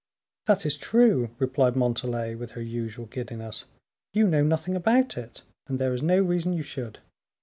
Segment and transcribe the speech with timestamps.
[0.47, 3.65] "That is true," replied Montalais, with her usual giddiness;
[4.15, 6.97] "you know nothing about it, and there is no reason you should.